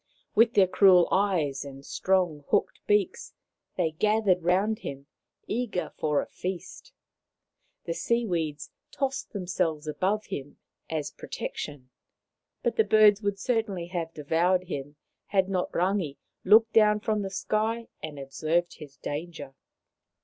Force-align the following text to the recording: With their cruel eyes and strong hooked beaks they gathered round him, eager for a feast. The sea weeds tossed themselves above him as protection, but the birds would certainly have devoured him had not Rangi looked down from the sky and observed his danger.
With 0.33 0.55
their 0.55 0.65
cruel 0.65 1.07
eyes 1.11 1.63
and 1.63 1.85
strong 1.85 2.43
hooked 2.49 2.79
beaks 2.87 3.35
they 3.77 3.91
gathered 3.91 4.41
round 4.41 4.79
him, 4.79 5.05
eager 5.45 5.91
for 5.95 6.23
a 6.23 6.25
feast. 6.25 6.91
The 7.83 7.93
sea 7.93 8.25
weeds 8.25 8.71
tossed 8.89 9.31
themselves 9.31 9.85
above 9.85 10.25
him 10.25 10.57
as 10.89 11.11
protection, 11.11 11.91
but 12.63 12.77
the 12.77 12.83
birds 12.83 13.21
would 13.21 13.37
certainly 13.37 13.89
have 13.89 14.11
devoured 14.11 14.63
him 14.63 14.95
had 15.27 15.47
not 15.49 15.71
Rangi 15.71 16.17
looked 16.43 16.73
down 16.73 16.99
from 17.01 17.21
the 17.21 17.29
sky 17.29 17.87
and 18.01 18.17
observed 18.17 18.77
his 18.79 18.97
danger. 18.97 19.53